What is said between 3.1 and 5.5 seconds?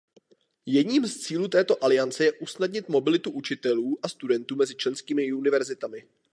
učitelů a studentů mezi členskými